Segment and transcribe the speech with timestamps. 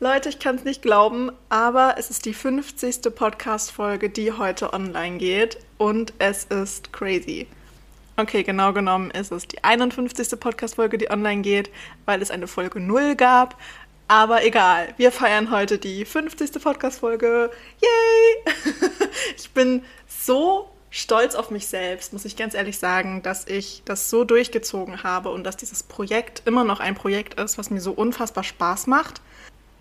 [0.00, 3.12] Leute, ich kann es nicht glauben, aber es ist die 50.
[3.12, 7.48] Podcast-Folge, die heute online geht und es ist crazy.
[8.16, 10.38] Okay, genau genommen ist es die 51.
[10.38, 11.70] Podcast-Folge, die online geht,
[12.04, 13.60] weil es eine Folge 0 gab.
[14.06, 16.62] Aber egal, wir feiern heute die 50.
[16.62, 17.50] Podcast-Folge.
[17.82, 18.54] Yay!
[19.36, 24.10] ich bin so stolz auf mich selbst, muss ich ganz ehrlich sagen, dass ich das
[24.10, 27.90] so durchgezogen habe und dass dieses Projekt immer noch ein Projekt ist, was mir so
[27.90, 29.20] unfassbar Spaß macht.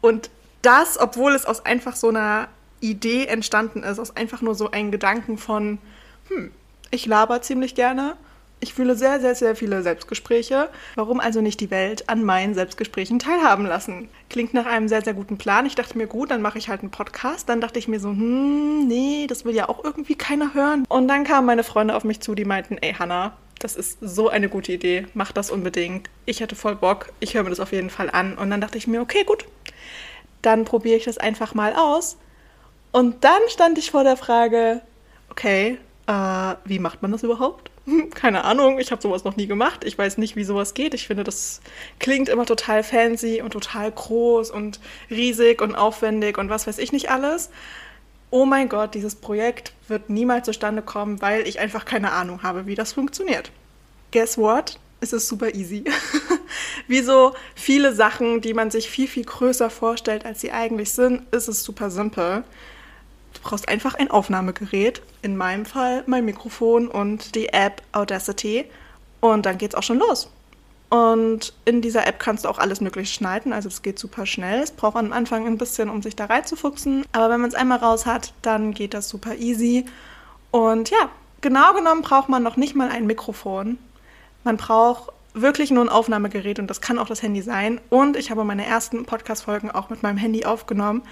[0.02, 0.30] Und
[0.62, 2.48] das, obwohl es aus einfach so einer
[2.80, 5.80] Idee entstanden ist, aus einfach nur so einem Gedanken von,
[6.30, 6.52] hm,
[6.92, 8.16] ich laber ziemlich gerne
[8.60, 10.70] ich fühle sehr, sehr, sehr viele Selbstgespräche.
[10.96, 14.10] Warum also nicht die Welt an meinen Selbstgesprächen teilhaben lassen?
[14.30, 15.68] Klingt nach einem sehr, sehr guten Plan.
[15.68, 17.50] Ich dachte mir, gut, dann mache ich halt einen Podcast.
[17.50, 20.86] Dann dachte ich mir so, hm, nee, das will ja auch irgendwie keiner hören.
[20.90, 24.30] Und dann kamen meine Freunde auf mich zu, die meinten, ey Hannah, das ist so
[24.30, 26.10] eine gute Idee, mach das unbedingt.
[26.26, 28.38] Ich hätte voll Bock, ich höre mir das auf jeden Fall an.
[28.38, 29.46] Und dann dachte ich mir, okay, gut,
[30.48, 32.18] dann probiere ich das einfach mal aus.
[32.94, 34.82] Und dann stand ich vor der Frage,
[35.30, 35.78] okay,
[36.08, 37.70] äh, wie macht man das überhaupt?
[38.16, 39.84] keine Ahnung, ich habe sowas noch nie gemacht.
[39.84, 40.94] Ich weiß nicht, wie sowas geht.
[40.94, 41.62] Ich finde, das
[42.00, 44.80] klingt immer total fancy und total groß und
[45.10, 47.50] riesig und aufwendig und was weiß ich nicht alles.
[48.30, 52.68] Oh mein Gott, dieses Projekt wird niemals zustande kommen, weil ich einfach keine Ahnung habe,
[52.68, 53.52] wie das funktioniert.
[54.12, 54.80] Guess what?
[55.00, 55.84] Es ist super easy.
[56.88, 61.22] wie so viele Sachen, die man sich viel, viel größer vorstellt, als sie eigentlich sind,
[61.34, 62.44] ist es super simpel.
[63.34, 68.66] Du brauchst einfach ein Aufnahmegerät, in meinem Fall mein Mikrofon und die App Audacity
[69.20, 70.30] und dann geht's auch schon los.
[70.90, 74.62] Und in dieser App kannst du auch alles Mögliche schneiden, also es geht super schnell.
[74.62, 77.80] Es braucht am Anfang ein bisschen, um sich da reinzufuchsen, aber wenn man es einmal
[77.80, 79.86] raus hat, dann geht das super easy.
[80.52, 81.10] Und ja,
[81.42, 83.78] genau genommen braucht man noch nicht mal ein Mikrofon.
[84.46, 85.12] Man braucht
[85.42, 87.80] wirklich nur ein Aufnahmegerät und das kann auch das Handy sein.
[87.90, 91.04] Und ich habe meine ersten Podcast-Folgen auch mit meinem Handy aufgenommen.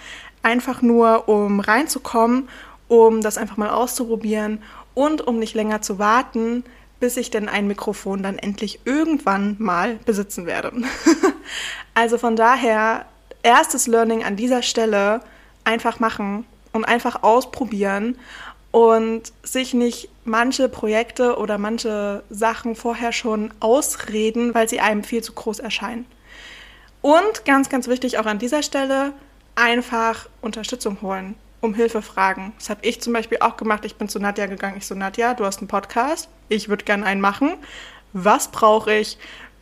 [0.44, 2.50] Einfach nur, um reinzukommen,
[2.88, 4.62] um das einfach mal auszuprobieren
[4.94, 6.64] und um nicht länger zu warten,
[7.00, 10.72] bis ich denn ein Mikrofon dann endlich irgendwann mal besitzen werde.
[11.94, 13.06] also von daher,
[13.44, 15.22] erstes Learning an dieser Stelle,
[15.64, 18.18] einfach machen und einfach ausprobieren
[18.76, 25.24] und sich nicht manche Projekte oder manche Sachen vorher schon ausreden, weil sie einem viel
[25.24, 26.06] zu groß erscheinen.
[27.02, 29.14] Und ganz, ganz wichtig auch an dieser Stelle,
[29.56, 32.52] einfach Unterstützung holen, um Hilfe fragen.
[32.60, 33.86] Das habe ich zum Beispiel auch gemacht.
[33.86, 34.76] Ich bin zu Nadja gegangen.
[34.76, 36.28] Ich so, Nadja, du hast einen Podcast.
[36.50, 37.54] Ich würde gerne einen machen.
[38.12, 39.18] Was brauche ich?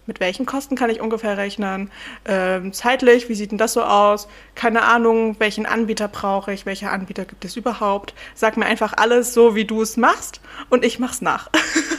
[0.06, 1.91] Mit welchen Kosten kann ich ungefähr rechnen,
[2.25, 6.90] ähm, zeitlich, wie sieht denn das so aus, keine Ahnung, welchen Anbieter brauche ich, welche
[6.90, 8.13] Anbieter gibt es überhaupt.
[8.36, 11.50] Sag mir einfach alles so, wie du es machst und ich mach's nach.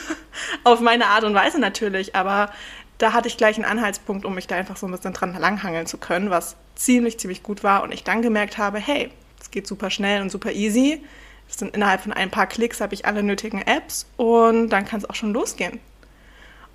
[0.64, 2.50] Auf meine Art und Weise natürlich, aber
[2.98, 5.86] da hatte ich gleich einen Anhaltspunkt, um mich da einfach so ein bisschen dran langhangeln
[5.86, 9.10] zu können, was ziemlich, ziemlich gut war und ich dann gemerkt habe, hey,
[9.40, 11.02] es geht super schnell und super easy.
[11.48, 15.00] Das sind innerhalb von ein paar Klicks habe ich alle nötigen Apps und dann kann
[15.00, 15.80] es auch schon losgehen.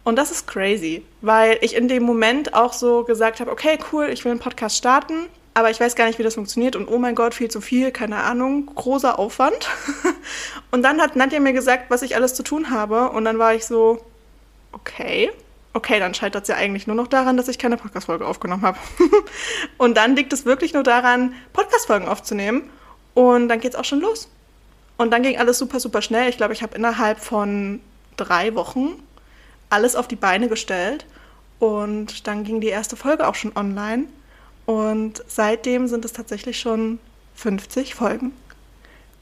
[0.03, 4.09] Und das ist crazy, weil ich in dem Moment auch so gesagt habe, okay, cool,
[4.09, 6.97] ich will einen Podcast starten, aber ich weiß gar nicht, wie das funktioniert und oh
[6.97, 9.69] mein Gott, viel zu viel, keine Ahnung, großer Aufwand.
[10.71, 13.53] und dann hat Nadja mir gesagt, was ich alles zu tun habe und dann war
[13.53, 14.03] ich so,
[14.71, 15.31] okay,
[15.73, 18.77] okay, dann scheitert es ja eigentlich nur noch daran, dass ich keine Podcast-Folge aufgenommen habe.
[19.77, 22.69] und dann liegt es wirklich nur daran, Podcast-Folgen aufzunehmen
[23.13, 24.29] und dann geht es auch schon los.
[24.97, 26.29] Und dann ging alles super, super schnell.
[26.29, 27.79] Ich glaube, ich habe innerhalb von
[28.17, 29.01] drei Wochen
[29.69, 31.05] alles auf die Beine gestellt
[31.59, 34.05] und dann ging die erste Folge auch schon online
[34.65, 36.99] und seitdem sind es tatsächlich schon
[37.35, 38.33] 50 Folgen.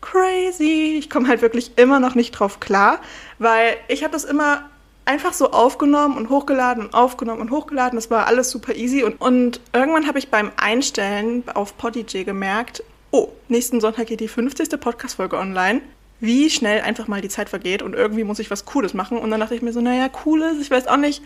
[0.02, 0.96] Crazy!
[0.98, 3.00] Ich komme halt wirklich immer noch nicht drauf klar,
[3.40, 4.70] weil ich habe das immer
[5.06, 7.96] einfach so aufgenommen und hochgeladen und aufgenommen und hochgeladen.
[7.96, 9.04] Das war alles super easy.
[9.04, 14.28] Und, und irgendwann habe ich beim Einstellen auf Podigy gemerkt, oh, nächsten Sonntag geht die
[14.28, 14.80] 50.
[14.80, 15.82] Podcast-Folge online
[16.20, 19.18] wie schnell einfach mal die Zeit vergeht und irgendwie muss ich was Cooles machen.
[19.18, 21.22] Und dann dachte ich mir so, naja, Cooles, ich weiß auch nicht.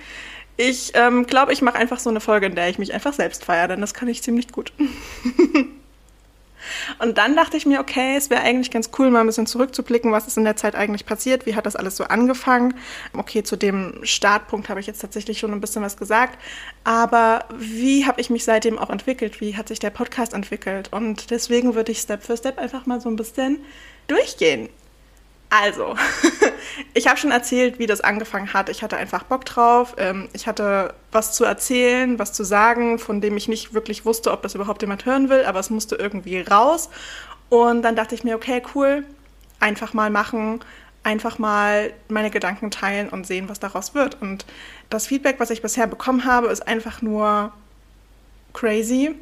[0.58, 3.46] Ich ähm, glaube, ich mache einfach so eine Folge, in der ich mich einfach selbst
[3.46, 4.74] feiere, denn das kann ich ziemlich gut.
[7.00, 10.12] Und dann dachte ich mir, okay, es wäre eigentlich ganz cool, mal ein bisschen zurückzublicken,
[10.12, 12.76] was ist in der Zeit eigentlich passiert, wie hat das alles so angefangen.
[13.14, 16.38] Okay, zu dem Startpunkt habe ich jetzt tatsächlich schon ein bisschen was gesagt,
[16.84, 19.42] aber wie habe ich mich seitdem auch entwickelt?
[19.42, 20.90] Wie hat sich der Podcast entwickelt?
[20.92, 23.60] Und deswegen würde ich Step für Step einfach mal so ein bisschen
[24.08, 24.70] durchgehen.
[25.52, 25.98] Also,
[26.94, 28.70] ich habe schon erzählt, wie das angefangen hat.
[28.70, 29.96] Ich hatte einfach Bock drauf.
[29.98, 34.32] Ähm, ich hatte was zu erzählen, was zu sagen, von dem ich nicht wirklich wusste,
[34.32, 36.90] ob das überhaupt jemand hören will, aber es musste irgendwie raus.
[37.50, 39.04] Und dann dachte ich mir, okay, cool,
[39.60, 40.62] einfach mal machen,
[41.04, 44.22] einfach mal meine Gedanken teilen und sehen, was daraus wird.
[44.22, 44.46] Und
[44.90, 47.52] das Feedback, was ich bisher bekommen habe, ist einfach nur
[48.54, 49.16] crazy.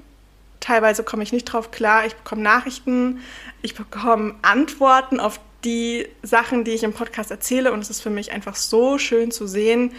[0.59, 2.05] Teilweise komme ich nicht drauf klar.
[2.05, 3.21] Ich bekomme Nachrichten,
[3.63, 7.71] ich bekomme Antworten auf die Sachen, die ich im Podcast erzähle.
[7.71, 9.91] Und es ist für mich einfach so schön zu sehen,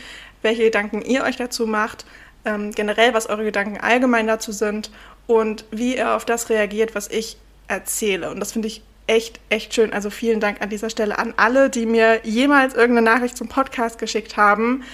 [0.42, 2.06] welche Gedanken ihr euch dazu macht,
[2.44, 4.90] ähm, generell, was eure Gedanken allgemein dazu sind
[5.26, 7.36] und wie ihr auf das reagiert, was ich
[7.68, 8.30] erzähle.
[8.30, 9.92] Und das finde ich echt, echt schön.
[9.92, 13.98] Also vielen Dank an dieser Stelle an alle, die mir jemals irgendeine Nachricht zum Podcast
[13.98, 14.84] geschickt haben.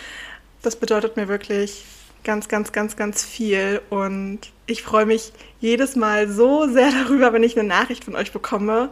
[0.62, 1.84] Das bedeutet mir wirklich
[2.24, 3.80] ganz, ganz, ganz, ganz viel.
[3.88, 8.32] Und ich freue mich jedes Mal so sehr darüber, wenn ich eine Nachricht von euch
[8.32, 8.90] bekomme.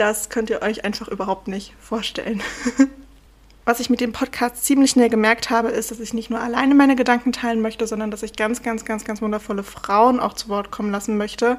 [0.00, 2.42] Das könnt ihr euch einfach überhaupt nicht vorstellen.
[3.66, 6.74] Was ich mit dem Podcast ziemlich schnell gemerkt habe, ist, dass ich nicht nur alleine
[6.74, 10.48] meine Gedanken teilen möchte, sondern dass ich ganz, ganz, ganz, ganz wundervolle Frauen auch zu
[10.48, 11.58] Wort kommen lassen möchte,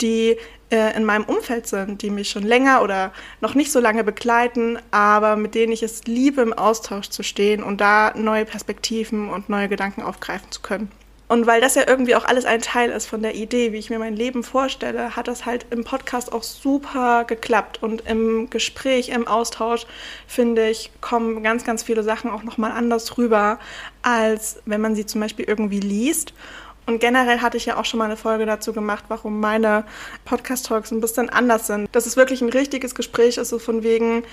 [0.00, 0.36] die
[0.70, 4.78] äh, in meinem Umfeld sind, die mich schon länger oder noch nicht so lange begleiten,
[4.92, 9.48] aber mit denen ich es liebe, im Austausch zu stehen und da neue Perspektiven und
[9.48, 10.92] neue Gedanken aufgreifen zu können.
[11.30, 13.88] Und weil das ja irgendwie auch alles ein Teil ist von der Idee, wie ich
[13.88, 17.80] mir mein Leben vorstelle, hat das halt im Podcast auch super geklappt.
[17.80, 19.86] Und im Gespräch, im Austausch,
[20.26, 23.60] finde ich, kommen ganz, ganz viele Sachen auch nochmal anders rüber,
[24.02, 26.34] als wenn man sie zum Beispiel irgendwie liest.
[26.86, 29.84] Und generell hatte ich ja auch schon mal eine Folge dazu gemacht, warum meine
[30.24, 31.94] Podcast-Talks ein bisschen anders sind.
[31.94, 34.24] Dass es wirklich ein richtiges Gespräch ist, so von wegen,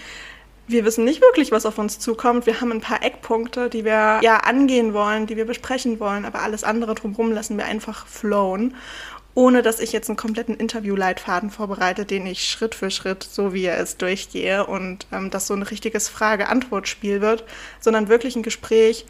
[0.67, 2.45] wir wissen nicht wirklich, was auf uns zukommt.
[2.45, 6.41] Wir haben ein paar Eckpunkte, die wir ja angehen wollen, die wir besprechen wollen, aber
[6.41, 8.75] alles andere drumherum lassen wir einfach flowen,
[9.33, 13.65] ohne dass ich jetzt einen kompletten Interviewleitfaden vorbereite, den ich Schritt für Schritt, so wie
[13.65, 17.45] er ist, durchgehe und ähm, das so ein richtiges Frage-Antwort-Spiel wird,
[17.79, 19.05] sondern wirklich ein Gespräch,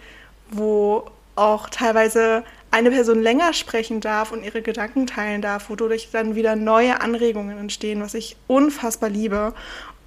[0.52, 1.06] wo
[1.36, 6.56] auch teilweise eine Person länger sprechen darf und ihre Gedanken teilen darf, wodurch dann wieder
[6.56, 9.54] neue Anregungen entstehen, was ich unfassbar liebe.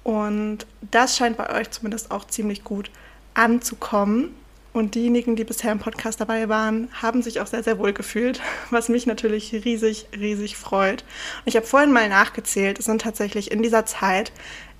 [0.03, 2.91] Und das scheint bei euch zumindest auch ziemlich gut
[3.33, 4.35] anzukommen.
[4.73, 8.41] Und diejenigen, die bisher im Podcast dabei waren, haben sich auch sehr, sehr wohl gefühlt,
[8.69, 11.03] was mich natürlich riesig, riesig freut.
[11.39, 14.31] Und ich habe vorhin mal nachgezählt, es sind tatsächlich in dieser Zeit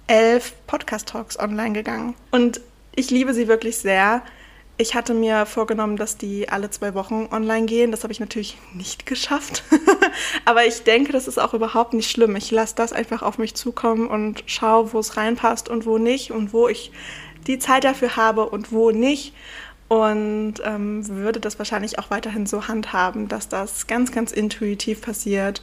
[0.07, 2.15] elf Podcast-Talks online gegangen.
[2.31, 2.62] Und
[2.95, 4.23] ich liebe sie wirklich sehr.
[4.77, 7.91] Ich hatte mir vorgenommen, dass die alle zwei Wochen online gehen.
[7.91, 9.63] Das habe ich natürlich nicht geschafft.
[10.45, 12.35] Aber ich denke, das ist auch überhaupt nicht schlimm.
[12.35, 16.31] Ich lasse das einfach auf mich zukommen und schaue, wo es reinpasst und wo nicht
[16.31, 16.91] und wo ich
[17.47, 19.33] die Zeit dafür habe und wo nicht.
[19.87, 25.61] Und ähm, würde das wahrscheinlich auch weiterhin so handhaben, dass das ganz, ganz intuitiv passiert.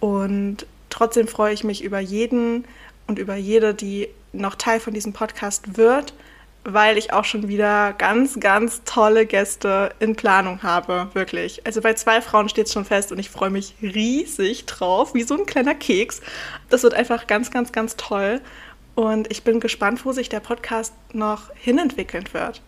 [0.00, 2.64] Und trotzdem freue ich mich über jeden
[3.06, 6.12] und über jede, die noch Teil von diesem Podcast wird
[6.64, 11.66] weil ich auch schon wieder ganz, ganz tolle Gäste in Planung habe, wirklich.
[11.66, 15.22] Also bei zwei Frauen steht es schon fest und ich freue mich riesig drauf, wie
[15.22, 16.20] so ein kleiner Keks.
[16.68, 18.40] Das wird einfach ganz, ganz, ganz toll.
[18.94, 22.62] Und ich bin gespannt, wo sich der Podcast noch hinentwickeln wird.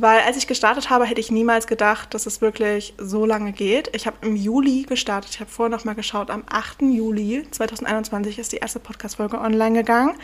[0.00, 3.90] Weil als ich gestartet habe, hätte ich niemals gedacht, dass es wirklich so lange geht.
[3.96, 5.32] Ich habe im Juli gestartet.
[5.32, 6.30] Ich habe vorher noch mal geschaut.
[6.30, 6.82] Am 8.
[6.82, 10.14] Juli 2021 ist die erste Podcast-Folge online gegangen.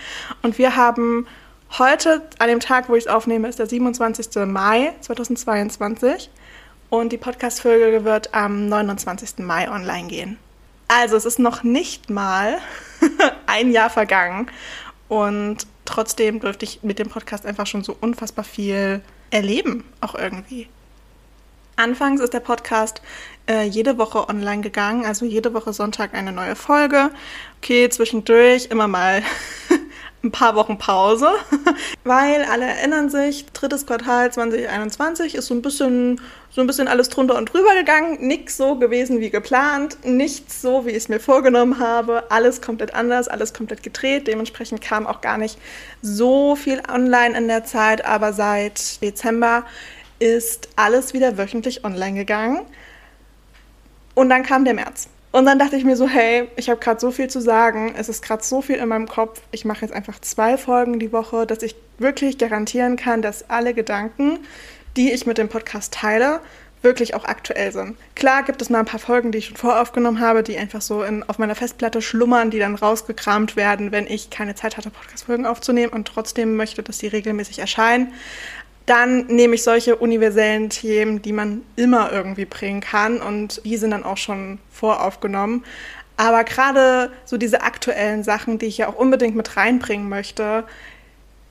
[0.43, 1.27] Und wir haben
[1.71, 4.47] Heute, an dem Tag, wo ich es aufnehme, ist der 27.
[4.47, 6.31] Mai 2022
[6.89, 9.39] und die Podcast-Folge wird am 29.
[9.39, 10.39] Mai online gehen.
[10.87, 12.59] Also es ist noch nicht mal
[13.47, 14.49] ein Jahr vergangen
[15.09, 20.69] und trotzdem dürfte ich mit dem Podcast einfach schon so unfassbar viel erleben, auch irgendwie.
[21.77, 23.03] Anfangs ist der Podcast
[23.49, 27.11] äh, jede Woche online gegangen, also jede Woche Sonntag eine neue Folge.
[27.59, 29.23] Okay, zwischendurch immer mal
[30.25, 31.29] ein paar Wochen Pause,
[32.05, 37.09] weil alle erinnern sich, drittes Quartal 2021 ist so ein bisschen so ein bisschen alles
[37.09, 41.19] drunter und drüber gegangen, nichts so gewesen wie geplant, nichts so wie ich es mir
[41.19, 45.59] vorgenommen habe, alles komplett anders, alles komplett gedreht, dementsprechend kam auch gar nicht
[46.01, 49.65] so viel online in der Zeit, aber seit Dezember
[50.21, 52.61] ist alles wieder wöchentlich online gegangen.
[54.15, 55.09] Und dann kam der März.
[55.35, 58.09] Und dann dachte ich mir so, hey, ich habe gerade so viel zu sagen, es
[58.09, 59.41] ist gerade so viel in meinem Kopf.
[59.51, 63.75] Ich mache jetzt einfach zwei Folgen die Woche, dass ich wirklich garantieren kann, dass alle
[63.75, 64.39] Gedanken,
[64.97, 66.39] die ich mit dem Podcast teile,
[66.83, 67.97] wirklich auch aktuell sind.
[68.15, 71.03] Klar gibt es mal ein paar Folgen, die ich schon voraufgenommen habe, die einfach so
[71.03, 75.47] in, auf meiner Festplatte schlummern, die dann rausgekramt werden, wenn ich keine Zeit hatte, Podcast-Folgen
[75.47, 78.13] aufzunehmen und trotzdem möchte, dass die regelmäßig erscheinen.
[78.87, 83.93] Dann nehme ich solche universellen Themen, die man immer irgendwie bringen kann und die sind
[83.93, 85.65] dann auch schon voraufgenommen.
[86.17, 90.65] Aber gerade so diese aktuellen Sachen, die ich ja auch unbedingt mit reinbringen möchte,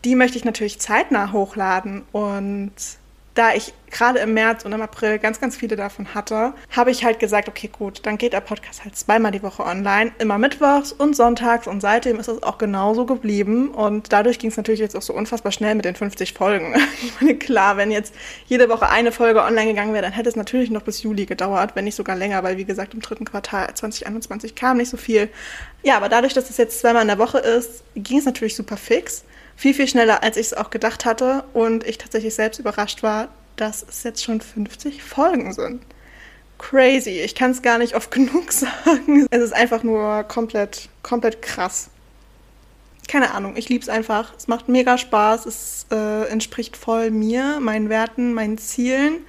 [0.05, 2.73] die möchte ich natürlich zeitnah hochladen und
[3.35, 7.03] da ich gerade im März und im April ganz, ganz viele davon hatte, habe ich
[7.03, 10.91] halt gesagt, okay, gut, dann geht der Podcast halt zweimal die Woche online, immer mittwochs
[10.91, 14.95] und sonntags und seitdem ist es auch genauso geblieben und dadurch ging es natürlich jetzt
[14.95, 16.75] auch so unfassbar schnell mit den 50 Folgen.
[17.03, 18.13] Ich meine, klar, wenn jetzt
[18.45, 21.75] jede Woche eine Folge online gegangen wäre, dann hätte es natürlich noch bis Juli gedauert,
[21.75, 25.29] wenn nicht sogar länger, weil wie gesagt, im dritten Quartal 2021 kam nicht so viel.
[25.83, 28.77] Ja, aber dadurch, dass es jetzt zweimal in der Woche ist, ging es natürlich super
[28.77, 29.25] fix
[29.55, 31.43] viel, viel schneller, als ich es auch gedacht hatte.
[31.53, 35.81] Und ich tatsächlich selbst überrascht war, dass es jetzt schon 50 Folgen sind.
[36.57, 37.19] Crazy.
[37.19, 39.27] Ich kann es gar nicht oft genug sagen.
[39.31, 41.89] Es ist einfach nur komplett, komplett krass.
[43.07, 44.33] Keine Ahnung, ich liebe es einfach.
[44.37, 45.45] Es macht mega Spaß.
[45.45, 49.25] Es äh, entspricht voll mir, meinen Werten, meinen Zielen.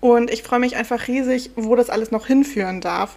[0.00, 3.16] Und ich freue mich einfach riesig, wo das alles noch hinführen darf.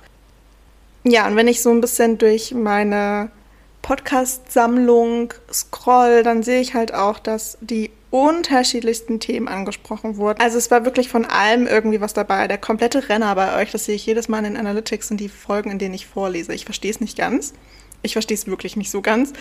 [1.03, 3.31] Ja, und wenn ich so ein bisschen durch meine
[3.81, 10.41] Podcast-Sammlung scroll, dann sehe ich halt auch, dass die unterschiedlichsten Themen angesprochen wurden.
[10.41, 12.47] Also es war wirklich von allem irgendwie was dabei.
[12.47, 15.29] Der komplette Renner bei euch, das sehe ich jedes Mal in den Analytics sind die
[15.29, 16.53] Folgen, in denen ich vorlese.
[16.53, 17.53] Ich verstehe es nicht ganz.
[18.01, 19.33] Ich verstehe es wirklich nicht so ganz.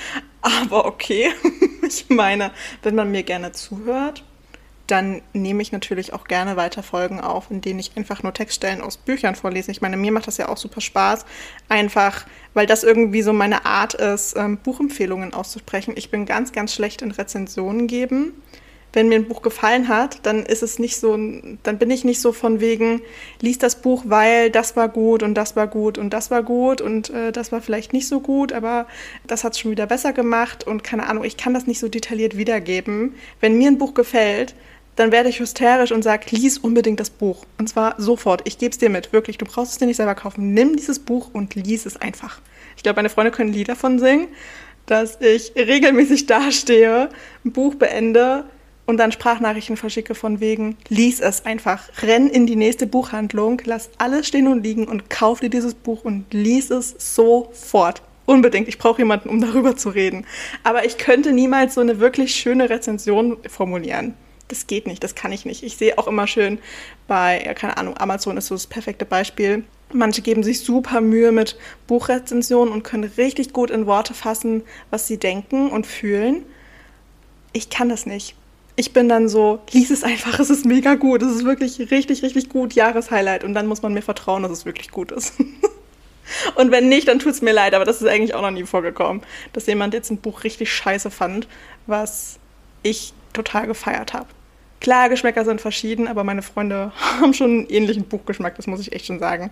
[0.43, 1.31] Aber okay.
[1.87, 2.53] ich meine,
[2.83, 4.25] wenn man mir gerne zuhört,
[4.89, 8.81] dann nehme ich natürlich auch gerne weiter Folgen auf, in denen ich einfach nur Textstellen
[8.81, 9.71] aus Büchern vorlese.
[9.71, 11.27] Ich meine, mir macht das ja auch super Spaß,
[11.69, 15.93] einfach, weil das irgendwie so meine Art ist, ähm, Buchempfehlungen auszusprechen.
[15.97, 18.33] Ich bin ganz, ganz schlecht in Rezensionen geben.
[18.95, 22.23] Wenn mir ein Buch gefallen hat, dann ist es nicht so, dann bin ich nicht
[22.23, 23.03] so von wegen,
[23.43, 26.81] lies das Buch, weil das war gut und das war gut und das war gut
[26.81, 28.87] und äh, das war vielleicht nicht so gut, aber
[29.27, 31.89] das hat es schon wieder besser gemacht und keine Ahnung, ich kann das nicht so
[31.89, 33.15] detailliert wiedergeben.
[33.41, 34.55] Wenn mir ein Buch gefällt,
[34.99, 37.45] dann werde ich hysterisch und sage, lies unbedingt das Buch.
[37.57, 38.43] Und zwar sofort.
[38.49, 39.13] Ich gebe es dir mit.
[39.13, 40.53] Wirklich, du brauchst es dir nicht selber kaufen.
[40.55, 42.41] Nimm dieses Buch und lies es einfach.
[42.77, 44.27] Ich glaube, meine Freunde können Lieder davon singen,
[44.87, 47.11] dass ich regelmäßig dastehe,
[47.45, 48.45] ein Buch beende
[48.87, 51.89] und dann Sprachnachrichten verschicke von wegen, lies es einfach.
[52.03, 56.05] Renn in die nächste Buchhandlung, lass alles stehen und liegen und kauf dir dieses Buch
[56.05, 58.03] und lies es sofort.
[58.27, 58.67] Unbedingt.
[58.67, 60.27] Ich brauche jemanden, um darüber zu reden.
[60.65, 64.15] Aber ich könnte niemals so eine wirklich schöne Rezension formulieren
[64.49, 65.63] das geht nicht, das kann ich nicht.
[65.63, 66.59] Ich sehe auch immer schön
[67.07, 69.65] bei, ja, keine Ahnung, Amazon ist so das perfekte Beispiel.
[69.93, 75.07] Manche geben sich super Mühe mit Buchrezensionen und können richtig gut in Worte fassen, was
[75.07, 76.45] sie denken und fühlen.
[77.53, 78.35] Ich kann das nicht.
[78.77, 82.23] Ich bin dann so, lies es einfach, es ist mega gut, es ist wirklich richtig,
[82.23, 83.45] richtig gut, Jahreshighlight.
[83.45, 85.35] Und dann muss man mir vertrauen, dass es wirklich gut ist.
[86.55, 88.65] und wenn nicht, dann tut es mir leid, aber das ist eigentlich auch noch nie
[88.65, 91.49] vorgekommen, dass jemand jetzt ein Buch richtig scheiße fand,
[91.87, 92.39] was
[92.83, 94.29] ich total gefeiert habe.
[94.81, 98.93] Klar, Geschmäcker sind verschieden, aber meine Freunde haben schon einen ähnlichen Buchgeschmack, das muss ich
[98.93, 99.51] echt schon sagen.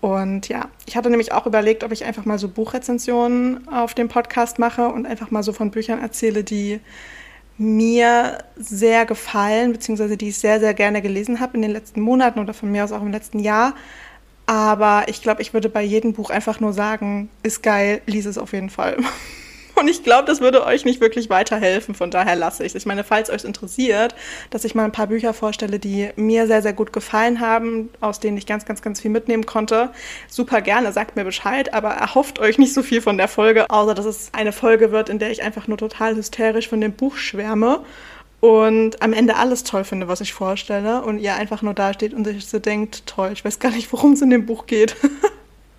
[0.00, 4.08] Und ja, ich hatte nämlich auch überlegt, ob ich einfach mal so Buchrezensionen auf dem
[4.08, 6.80] Podcast mache und einfach mal so von Büchern erzähle, die
[7.58, 12.38] mir sehr gefallen, beziehungsweise die ich sehr, sehr gerne gelesen habe in den letzten Monaten
[12.38, 13.74] oder von mir aus auch im letzten Jahr.
[14.46, 18.38] Aber ich glaube, ich würde bei jedem Buch einfach nur sagen, ist geil, lies es
[18.38, 18.96] auf jeden Fall.
[19.80, 21.94] Und ich glaube, das würde euch nicht wirklich weiterhelfen.
[21.94, 22.82] Von daher lasse ich es.
[22.82, 24.14] Ich meine, falls euch interessiert,
[24.50, 28.20] dass ich mal ein paar Bücher vorstelle, die mir sehr, sehr gut gefallen haben, aus
[28.20, 29.88] denen ich ganz, ganz, ganz viel mitnehmen konnte,
[30.28, 31.72] super gerne, sagt mir Bescheid.
[31.72, 35.08] Aber erhofft euch nicht so viel von der Folge, außer dass es eine Folge wird,
[35.08, 37.80] in der ich einfach nur total hysterisch von dem Buch schwärme
[38.40, 42.26] und am Ende alles toll finde, was ich vorstelle und ihr einfach nur dasteht und
[42.26, 44.94] sich so denkt, toll, ich weiß gar nicht, worum es in dem Buch geht.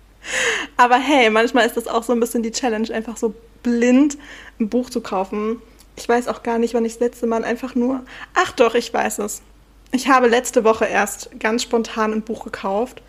[0.76, 4.18] Aber hey, manchmal ist das auch so ein bisschen die Challenge, einfach so blind
[4.60, 5.60] ein Buch zu kaufen.
[5.96, 8.02] Ich weiß auch gar nicht, wann ich das letzte Mal einfach nur.
[8.34, 9.42] Ach doch, ich weiß es.
[9.92, 13.02] Ich habe letzte Woche erst ganz spontan ein Buch gekauft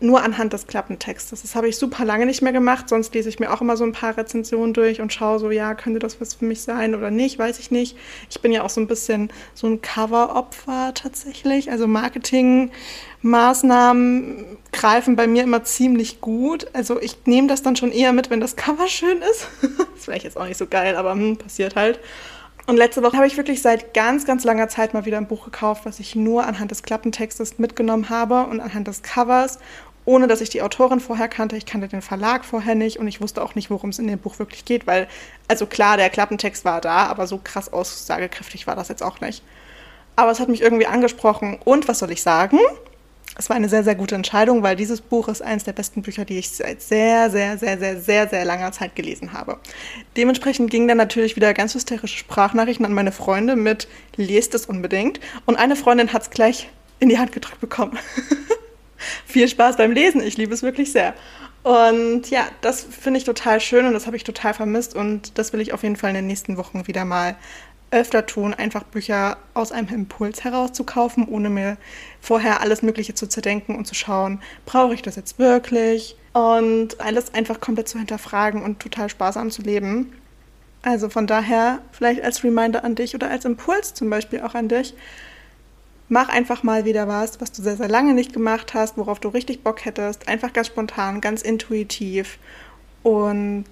[0.00, 1.42] nur anhand des Klappentextes.
[1.42, 3.84] Das habe ich super lange nicht mehr gemacht, sonst lese ich mir auch immer so
[3.84, 7.10] ein paar Rezensionen durch und schaue so, ja, könnte das was für mich sein oder
[7.10, 7.96] nicht, weiß ich nicht.
[8.30, 11.70] Ich bin ja auch so ein bisschen so ein Cover-Opfer tatsächlich.
[11.70, 16.68] Also Marketingmaßnahmen greifen bei mir immer ziemlich gut.
[16.72, 19.48] Also ich nehme das dann schon eher mit, wenn das Cover schön ist.
[19.96, 22.00] ist vielleicht jetzt auch nicht so geil, aber hm, passiert halt.
[22.70, 25.44] Und letzte Woche habe ich wirklich seit ganz, ganz langer Zeit mal wieder ein Buch
[25.44, 29.58] gekauft, was ich nur anhand des Klappentextes mitgenommen habe und anhand des Covers
[30.10, 31.56] ohne dass ich die Autorin vorher kannte.
[31.56, 34.18] Ich kannte den Verlag vorher nicht und ich wusste auch nicht, worum es in dem
[34.18, 35.06] Buch wirklich geht, weil,
[35.46, 39.44] also klar, der Klappentext war da, aber so krass aussagekräftig war das jetzt auch nicht.
[40.16, 42.58] Aber es hat mich irgendwie angesprochen und was soll ich sagen?
[43.38, 46.24] es war eine sehr, sehr gute Entscheidung, weil dieses Buch ist eines der besten Bücher,
[46.24, 49.58] die ich seit sehr, sehr, sehr, sehr, sehr, sehr langer Zeit gelesen habe.
[50.16, 53.86] Dementsprechend gingen dann natürlich wieder ganz hysterische Sprachnachrichten an meine Freunde mit
[54.16, 55.20] lest es unbedingt.
[55.46, 57.98] Und eine Freundin hat es gleich in die Hand gedrückt bekommen.
[59.26, 61.14] Viel Spaß beim Lesen, ich liebe es wirklich sehr.
[61.62, 65.52] Und ja, das finde ich total schön und das habe ich total vermisst und das
[65.52, 67.36] will ich auf jeden Fall in den nächsten Wochen wieder mal
[67.90, 71.76] öfter tun, einfach Bücher aus einem Impuls herauszukaufen, ohne mir
[72.20, 76.16] vorher alles Mögliche zu zerdenken und zu schauen, brauche ich das jetzt wirklich?
[76.32, 80.12] Und alles einfach komplett zu hinterfragen und total sparsam zu leben.
[80.82, 84.68] Also von daher, vielleicht als Reminder an dich oder als Impuls zum Beispiel auch an
[84.68, 84.94] dich,
[86.10, 89.28] mach einfach mal wieder was, was du sehr, sehr lange nicht gemacht hast, worauf du
[89.28, 90.28] richtig Bock hättest.
[90.28, 92.38] Einfach ganz spontan, ganz intuitiv
[93.02, 93.64] und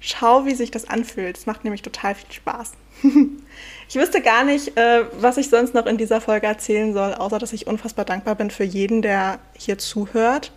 [0.00, 1.36] schau, wie sich das anfühlt.
[1.36, 2.72] Es macht nämlich total viel Spaß.
[3.88, 7.38] ich wüsste gar nicht, äh, was ich sonst noch in dieser Folge erzählen soll, außer
[7.38, 10.52] dass ich unfassbar dankbar bin für jeden, der hier zuhört.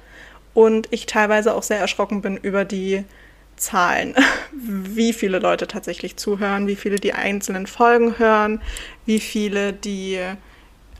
[0.54, 3.04] Und ich teilweise auch sehr erschrocken bin über die
[3.58, 4.16] Zahlen,
[4.54, 8.62] wie viele Leute tatsächlich zuhören, wie viele die einzelnen Folgen hören,
[9.06, 10.20] wie viele die,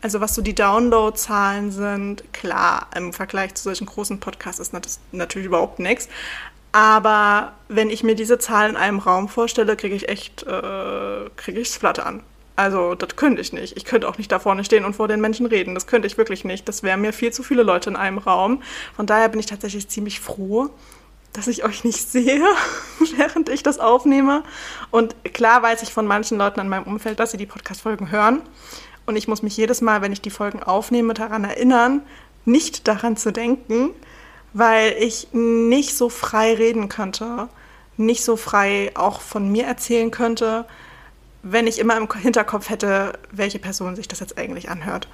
[0.02, 2.24] also was so die Download-Zahlen sind.
[2.34, 6.10] Klar, im Vergleich zu solchen großen Podcasts ist das natürlich überhaupt nichts.
[6.72, 11.60] Aber wenn ich mir diese Zahl in einem Raum vorstelle, kriege ich echt, äh, kriege
[11.60, 12.24] ich Flatter an.
[12.56, 13.76] Also das könnte ich nicht.
[13.76, 15.74] Ich könnte auch nicht da vorne stehen und vor den Menschen reden.
[15.74, 16.68] Das könnte ich wirklich nicht.
[16.68, 18.62] Das wären mir viel zu viele Leute in einem Raum.
[18.96, 20.70] Von daher bin ich tatsächlich ziemlich froh,
[21.34, 22.44] dass ich euch nicht sehe,
[23.18, 24.44] während ich das aufnehme.
[24.92, 28.42] Und klar weiß ich von manchen Leuten in meinem Umfeld, dass sie die Podcast-Folgen hören.
[29.06, 32.02] Und ich muss mich jedes Mal, wenn ich die Folgen aufnehme, daran erinnern,
[32.46, 33.92] nicht daran zu denken,
[34.54, 37.48] weil ich nicht so frei reden könnte,
[37.98, 40.66] nicht so frei auch von mir erzählen könnte,
[41.44, 45.08] wenn ich immer im Hinterkopf hätte, welche Person sich das jetzt eigentlich anhört.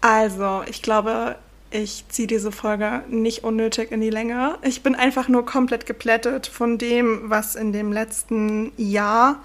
[0.00, 1.36] Also, ich glaube,
[1.70, 4.58] ich ziehe diese Folge nicht unnötig in die Länge.
[4.62, 9.36] Ich bin einfach nur komplett geplättet von dem, was in dem letzten Jahr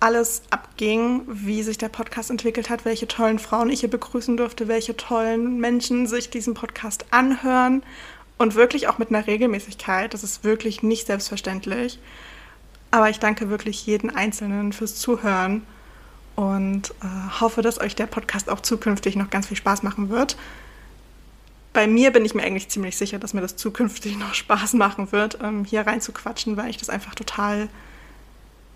[0.00, 4.68] alles abging, wie sich der Podcast entwickelt hat, welche tollen Frauen ich hier begrüßen durfte,
[4.68, 7.82] welche tollen Menschen sich diesen Podcast anhören
[8.38, 10.14] und wirklich auch mit einer Regelmäßigkeit.
[10.14, 11.98] Das ist wirklich nicht selbstverständlich.
[12.90, 15.62] Aber ich danke wirklich jeden Einzelnen fürs Zuhören
[16.36, 20.36] und äh, hoffe, dass euch der Podcast auch zukünftig noch ganz viel Spaß machen wird.
[21.72, 25.10] Bei mir bin ich mir eigentlich ziemlich sicher, dass mir das zukünftig noch Spaß machen
[25.10, 27.68] wird, ähm, hier rein zu quatschen, weil ich das einfach total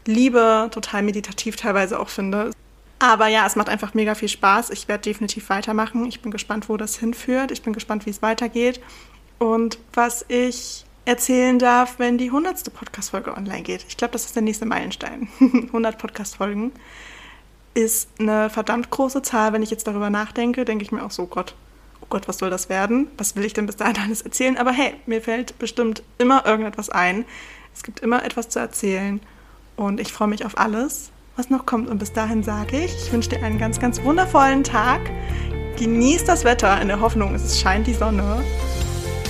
[0.07, 2.51] liebe, total meditativ teilweise auch finde.
[2.99, 4.71] Aber ja, es macht einfach mega viel Spaß.
[4.71, 6.07] Ich werde definitiv weitermachen.
[6.07, 7.51] Ich bin gespannt, wo das hinführt.
[7.51, 8.81] Ich bin gespannt, wie es weitergeht.
[9.39, 12.73] Und was ich erzählen darf, wenn die 100.
[12.73, 13.85] Podcast-Folge online geht.
[13.89, 15.29] Ich glaube, das ist der nächste Meilenstein.
[15.41, 16.73] 100 Podcast-Folgen
[17.75, 19.53] ist eine verdammt große Zahl.
[19.53, 21.57] Wenn ich jetzt darüber nachdenke, denke ich mir auch so, Gott,
[22.03, 23.09] oh Gott, was soll das werden?
[23.19, 24.57] Was will ich denn bis dahin alles erzählen?
[24.57, 27.25] Aber hey, mir fällt bestimmt immer irgendetwas ein.
[27.75, 29.21] Es gibt immer etwas zu erzählen.
[29.83, 31.91] Und ich freue mich auf alles, was noch kommt.
[31.91, 35.01] Und bis dahin sage ich, ich wünsche dir einen ganz, ganz wundervollen Tag.
[35.77, 38.45] Genieß das Wetter in der Hoffnung, es scheint die Sonne.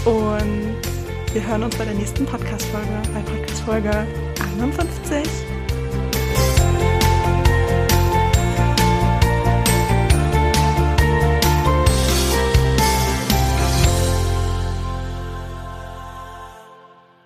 [0.04, 0.76] Und
[1.32, 4.06] wir hören uns bei der nächsten Podcast-Folge, bei Podcast-Folge
[4.60, 5.51] 51.